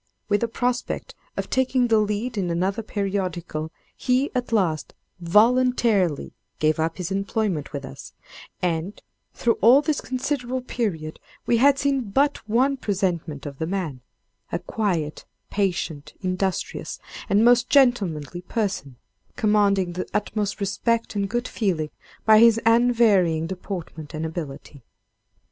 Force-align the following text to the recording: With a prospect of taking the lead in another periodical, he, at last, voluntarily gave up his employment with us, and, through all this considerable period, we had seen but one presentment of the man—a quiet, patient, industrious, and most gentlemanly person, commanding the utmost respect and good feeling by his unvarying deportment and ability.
With 0.29 0.41
a 0.41 0.47
prospect 0.47 1.13
of 1.37 1.47
taking 1.51 1.87
the 1.87 1.99
lead 1.99 2.35
in 2.35 2.49
another 2.49 2.81
periodical, 2.81 3.69
he, 3.95 4.31
at 4.33 4.51
last, 4.51 4.95
voluntarily 5.19 6.33
gave 6.57 6.79
up 6.79 6.97
his 6.97 7.11
employment 7.11 7.71
with 7.71 7.85
us, 7.85 8.11
and, 8.63 8.99
through 9.35 9.59
all 9.61 9.79
this 9.83 10.01
considerable 10.01 10.61
period, 10.61 11.19
we 11.45 11.57
had 11.57 11.77
seen 11.77 12.09
but 12.09 12.39
one 12.49 12.77
presentment 12.77 13.45
of 13.45 13.59
the 13.59 13.67
man—a 13.67 14.57
quiet, 14.57 15.23
patient, 15.51 16.13
industrious, 16.21 16.97
and 17.29 17.45
most 17.45 17.69
gentlemanly 17.69 18.41
person, 18.41 18.95
commanding 19.35 19.93
the 19.93 20.07
utmost 20.15 20.59
respect 20.59 21.15
and 21.15 21.29
good 21.29 21.47
feeling 21.47 21.91
by 22.25 22.39
his 22.39 22.59
unvarying 22.65 23.45
deportment 23.45 24.15
and 24.15 24.25
ability. 24.25 24.81